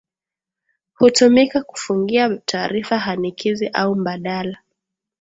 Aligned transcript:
Hutumika 0.93 1.63
kufungia 1.63 2.37
taarifa 2.45 2.97
hanikizi 2.99 3.67
au 3.67 3.95
mbadala 3.95 4.57